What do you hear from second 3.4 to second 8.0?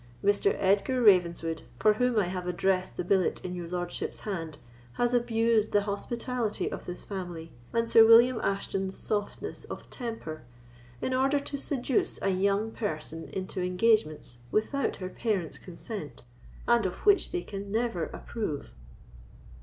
in your lordship's hand, has abused the hospitality of this family, and